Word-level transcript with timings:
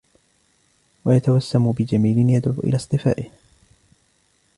وَيَتَوَسَّمُ 1.05 1.71
بِجَمِيلٍ 1.71 2.29
يَدْعُو 2.29 2.53
إلَى 2.59 2.75
اصْطِفَائِهِ 2.75 3.29